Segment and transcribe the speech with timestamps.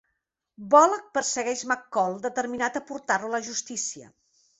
[0.69, 4.09] Bullock persegueix McCall, determinat a portar-lo a la justícia.